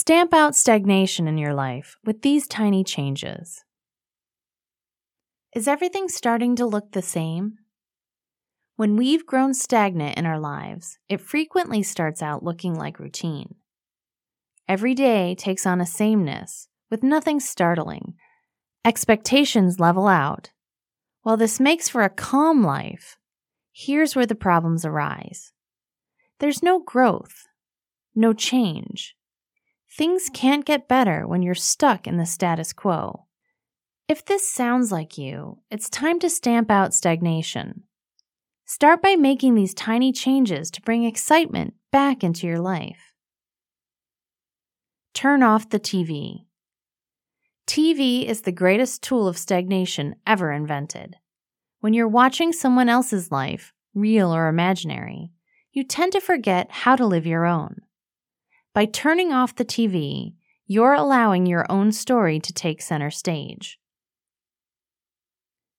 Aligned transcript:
Stamp 0.00 0.32
out 0.32 0.54
stagnation 0.54 1.26
in 1.26 1.38
your 1.38 1.52
life 1.52 1.96
with 2.04 2.22
these 2.22 2.46
tiny 2.46 2.84
changes. 2.84 3.64
Is 5.56 5.66
everything 5.66 6.08
starting 6.08 6.54
to 6.54 6.66
look 6.66 6.92
the 6.92 7.02
same? 7.02 7.58
When 8.76 8.94
we've 8.94 9.26
grown 9.26 9.54
stagnant 9.54 10.16
in 10.16 10.24
our 10.24 10.38
lives, 10.38 11.00
it 11.08 11.20
frequently 11.20 11.82
starts 11.82 12.22
out 12.22 12.44
looking 12.44 12.76
like 12.76 13.00
routine. 13.00 13.56
Every 14.68 14.94
day 14.94 15.34
takes 15.34 15.66
on 15.66 15.80
a 15.80 15.84
sameness 15.84 16.68
with 16.92 17.02
nothing 17.02 17.40
startling. 17.40 18.14
Expectations 18.84 19.80
level 19.80 20.06
out. 20.06 20.52
While 21.22 21.36
this 21.36 21.58
makes 21.58 21.88
for 21.88 22.02
a 22.02 22.08
calm 22.08 22.62
life, 22.62 23.16
here's 23.72 24.14
where 24.14 24.26
the 24.26 24.36
problems 24.36 24.84
arise. 24.84 25.50
There's 26.38 26.62
no 26.62 26.78
growth, 26.78 27.48
no 28.14 28.32
change. 28.32 29.16
Things 29.98 30.30
can't 30.32 30.64
get 30.64 30.86
better 30.86 31.26
when 31.26 31.42
you're 31.42 31.56
stuck 31.56 32.06
in 32.06 32.18
the 32.18 32.24
status 32.24 32.72
quo. 32.72 33.26
If 34.06 34.24
this 34.24 34.48
sounds 34.48 34.92
like 34.92 35.18
you, 35.18 35.58
it's 35.72 35.90
time 35.90 36.20
to 36.20 36.30
stamp 36.30 36.70
out 36.70 36.94
stagnation. 36.94 37.82
Start 38.64 39.02
by 39.02 39.16
making 39.16 39.56
these 39.56 39.74
tiny 39.74 40.12
changes 40.12 40.70
to 40.70 40.82
bring 40.82 41.02
excitement 41.02 41.74
back 41.90 42.22
into 42.22 42.46
your 42.46 42.60
life. 42.60 43.12
Turn 45.14 45.42
off 45.42 45.68
the 45.68 45.80
TV. 45.80 46.44
TV 47.66 48.24
is 48.24 48.42
the 48.42 48.52
greatest 48.52 49.02
tool 49.02 49.26
of 49.26 49.36
stagnation 49.36 50.14
ever 50.24 50.52
invented. 50.52 51.16
When 51.80 51.92
you're 51.92 52.06
watching 52.06 52.52
someone 52.52 52.88
else's 52.88 53.32
life, 53.32 53.72
real 53.94 54.32
or 54.32 54.46
imaginary, 54.46 55.32
you 55.72 55.82
tend 55.82 56.12
to 56.12 56.20
forget 56.20 56.70
how 56.70 56.94
to 56.94 57.04
live 57.04 57.26
your 57.26 57.46
own. 57.46 57.80
By 58.78 58.84
turning 58.84 59.32
off 59.32 59.56
the 59.56 59.64
TV, 59.64 60.34
you're 60.68 60.94
allowing 60.94 61.46
your 61.46 61.66
own 61.68 61.90
story 61.90 62.38
to 62.38 62.52
take 62.52 62.80
center 62.80 63.10
stage. 63.10 63.76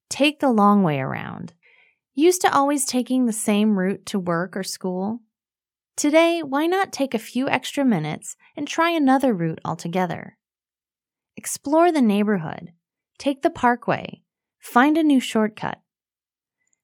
Take 0.09 0.41
the 0.41 0.51
long 0.51 0.83
way 0.83 0.99
around. 0.99 1.53
Used 2.13 2.41
to 2.41 2.53
always 2.53 2.83
taking 2.83 3.25
the 3.25 3.31
same 3.31 3.79
route 3.79 4.05
to 4.07 4.19
work 4.19 4.57
or 4.57 4.63
school? 4.63 5.21
Today, 5.95 6.43
why 6.43 6.65
not 6.65 6.91
take 6.91 7.13
a 7.13 7.19
few 7.19 7.47
extra 7.47 7.85
minutes 7.85 8.35
and 8.57 8.67
try 8.67 8.89
another 8.89 9.33
route 9.33 9.61
altogether? 9.63 10.37
Explore 11.37 11.93
the 11.93 12.01
neighborhood, 12.01 12.73
take 13.17 13.43
the 13.43 13.49
parkway, 13.49 14.23
find 14.59 14.97
a 14.97 15.03
new 15.03 15.21
shortcut. 15.21 15.79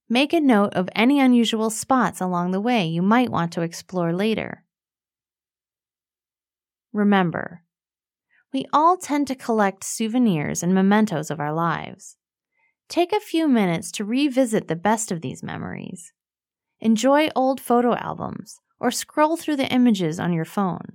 Make 0.07 0.31
a 0.31 0.39
note 0.39 0.75
of 0.75 0.87
any 0.95 1.19
unusual 1.19 1.69
spots 1.69 2.21
along 2.21 2.51
the 2.51 2.61
way 2.61 2.87
you 2.87 3.01
might 3.01 3.31
want 3.31 3.51
to 3.51 3.63
explore 3.63 4.13
later. 4.13 4.64
Remember, 6.95 7.61
we 8.53 8.65
all 8.71 8.95
tend 8.95 9.27
to 9.27 9.35
collect 9.35 9.83
souvenirs 9.83 10.63
and 10.63 10.73
mementos 10.73 11.29
of 11.29 11.41
our 11.41 11.51
lives. 11.51 12.15
Take 12.87 13.11
a 13.11 13.19
few 13.19 13.49
minutes 13.49 13.91
to 13.91 14.05
revisit 14.05 14.69
the 14.69 14.77
best 14.77 15.11
of 15.11 15.19
these 15.19 15.43
memories. 15.43 16.13
Enjoy 16.79 17.27
old 17.35 17.59
photo 17.59 17.95
albums 17.95 18.61
or 18.79 18.91
scroll 18.91 19.35
through 19.35 19.57
the 19.57 19.67
images 19.73 20.21
on 20.21 20.31
your 20.31 20.45
phone. 20.45 20.93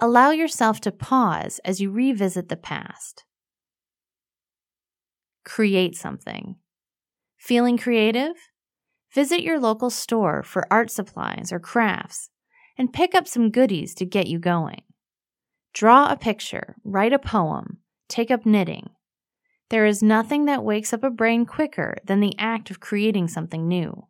Allow 0.00 0.30
yourself 0.30 0.80
to 0.80 0.90
pause 0.90 1.60
as 1.66 1.82
you 1.82 1.90
revisit 1.90 2.48
the 2.48 2.56
past. 2.56 3.26
Create 5.44 5.98
something. 5.98 6.56
Feeling 7.36 7.76
creative? 7.76 8.36
Visit 9.12 9.42
your 9.42 9.60
local 9.60 9.90
store 9.90 10.42
for 10.42 10.66
art 10.70 10.90
supplies 10.90 11.52
or 11.52 11.60
crafts 11.60 12.30
and 12.78 12.90
pick 12.90 13.14
up 13.14 13.28
some 13.28 13.50
goodies 13.50 13.94
to 13.96 14.06
get 14.06 14.28
you 14.28 14.38
going. 14.38 14.80
Draw 15.74 16.12
a 16.12 16.16
picture, 16.16 16.76
write 16.84 17.12
a 17.12 17.18
poem, 17.18 17.78
take 18.08 18.30
up 18.30 18.46
knitting. 18.46 18.90
There 19.70 19.86
is 19.86 20.04
nothing 20.04 20.44
that 20.44 20.62
wakes 20.62 20.92
up 20.92 21.02
a 21.02 21.10
brain 21.10 21.46
quicker 21.46 21.96
than 22.04 22.20
the 22.20 22.38
act 22.38 22.70
of 22.70 22.78
creating 22.78 23.26
something 23.26 23.66
new. 23.66 24.06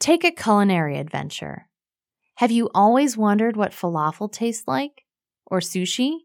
Take 0.00 0.24
a 0.24 0.32
culinary 0.32 0.98
adventure. 0.98 1.68
Have 2.38 2.50
you 2.50 2.70
always 2.74 3.16
wondered 3.16 3.56
what 3.56 3.70
falafel 3.70 4.32
tastes 4.32 4.66
like? 4.66 5.04
Or 5.46 5.60
sushi? 5.60 6.16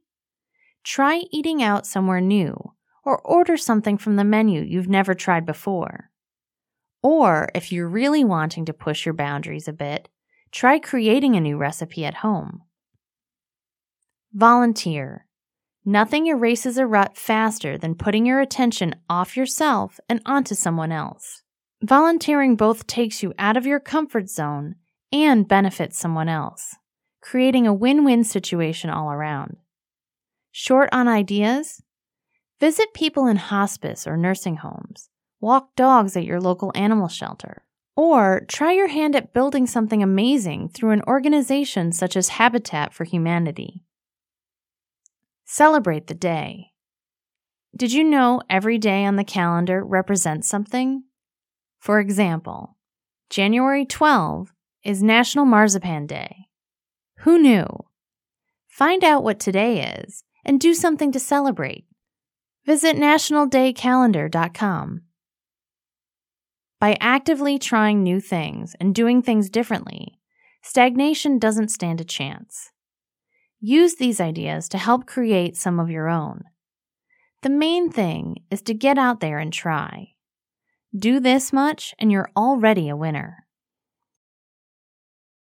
Try 0.84 1.26
eating 1.32 1.62
out 1.62 1.86
somewhere 1.86 2.22
new, 2.22 2.74
or 3.06 3.22
order 3.22 3.56
something 3.56 4.00
from 4.00 4.16
the 4.16 4.24
menu 4.24 4.62
you've 4.62 4.90
never 4.90 5.14
tried 5.14 5.46
before. 5.46 6.10
Or, 7.04 7.50
if 7.54 7.72
you're 7.72 7.88
really 7.88 8.24
wanting 8.24 8.66
to 8.66 8.74
push 8.74 9.06
your 9.06 9.14
boundaries 9.14 9.68
a 9.68 9.74
bit, 9.74 10.10
try 10.52 10.80
creating 10.80 11.36
a 11.36 11.40
new 11.40 11.58
recipe 11.58 12.04
at 12.04 12.16
home. 12.16 12.64
Volunteer. 14.34 15.26
Nothing 15.84 16.28
erases 16.28 16.78
a 16.78 16.86
rut 16.86 17.18
faster 17.18 17.80
than 17.80 17.96
putting 17.96 18.28
your 18.28 18.40
attention 18.40 18.94
off 19.10 19.36
yourself 19.36 20.00
and 20.08 20.22
onto 20.24 20.54
someone 20.54 20.92
else. 20.92 21.42
Volunteering 21.82 22.56
both 22.56 22.86
takes 22.86 23.24
you 23.24 23.34
out 23.40 23.58
of 23.58 23.66
your 23.66 23.80
comfort 23.80 24.30
zone 24.30 24.76
and 25.12 25.48
benefits 25.48 25.98
someone 25.98 26.30
else, 26.30 26.76
creating 27.22 27.66
a 27.66 27.74
win 27.74 28.06
win 28.06 28.24
situation 28.24 28.92
all 28.92 29.12
around. 29.12 29.58
Short 30.52 30.90
on 30.92 31.08
ideas? 31.08 31.82
Visit 32.60 32.94
people 32.94 33.26
in 33.26 33.38
hospice 33.38 34.06
or 34.06 34.16
nursing 34.16 34.58
homes, 34.58 35.10
walk 35.42 35.76
dogs 35.76 36.16
at 36.16 36.26
your 36.26 36.40
local 36.40 36.72
animal 36.76 37.08
shelter, 37.08 37.64
or 37.96 38.46
try 38.48 38.74
your 38.74 38.90
hand 38.90 39.16
at 39.16 39.34
building 39.34 39.66
something 39.66 40.04
amazing 40.04 40.70
through 40.70 40.92
an 40.92 41.02
organization 41.08 41.92
such 41.92 42.16
as 42.16 42.30
Habitat 42.30 42.94
for 42.94 43.06
Humanity. 43.06 43.86
Celebrate 45.52 46.06
the 46.06 46.14
day. 46.14 46.74
Did 47.76 47.92
you 47.92 48.04
know 48.04 48.40
every 48.52 48.78
day 48.78 49.04
on 49.04 49.16
the 49.16 49.24
calendar 49.24 49.84
represents 49.84 50.48
something? 50.48 51.06
For 51.80 52.00
example, 52.00 52.78
January 53.32 53.84
12 53.84 54.54
is 54.84 55.02
National 55.02 55.46
Marzipan 55.46 56.06
Day. 56.06 56.50
Who 57.22 57.40
knew? 57.40 57.66
Find 58.68 59.04
out 59.04 59.24
what 59.24 59.40
today 59.40 60.00
is 60.00 60.24
and 60.46 60.60
do 60.60 60.76
something 60.76 61.12
to 61.14 61.20
celebrate. 61.20 61.86
Visit 62.68 62.96
nationaldaycalendar.com. 62.98 65.02
By 66.80 66.96
actively 67.00 67.58
trying 67.58 68.04
new 68.04 68.20
things 68.20 68.76
and 68.80 68.94
doing 68.94 69.24
things 69.24 69.50
differently, 69.50 70.20
stagnation 70.62 71.40
doesn't 71.40 71.70
stand 71.70 72.00
a 72.00 72.06
chance. 72.06 72.70
Use 73.62 73.96
these 73.96 74.22
ideas 74.22 74.70
to 74.70 74.78
help 74.78 75.06
create 75.06 75.58
some 75.58 75.82
of 75.82 75.90
your 75.90 76.08
own. 76.08 76.44
The 77.42 77.50
main 77.50 77.92
thing 77.92 78.38
is 78.50 78.62
to 78.64 78.74
get 78.74 78.98
out 78.98 79.20
there 79.20 79.38
and 79.38 79.52
try. 79.52 80.14
Do 80.98 81.20
this 81.20 81.52
much, 81.52 81.94
and 82.00 82.10
you're 82.10 82.32
already 82.38 82.88
a 82.88 82.96
winner. 82.96 83.46